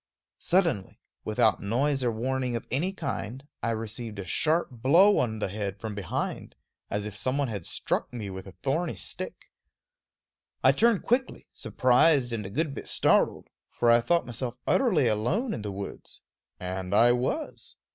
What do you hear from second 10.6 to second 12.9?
I turned quickly, surprised and a good bit